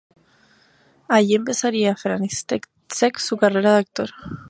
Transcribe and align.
Allí 1.07 1.35
empezaría 1.35 1.95
František 2.03 2.65
Čech 2.87 3.19
su 3.19 3.37
carrera 3.37 3.73
de 3.73 3.77
actor. 3.81 4.09